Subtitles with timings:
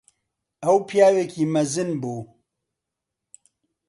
[0.63, 2.21] ئەو پیاوێکی مەزن بوو.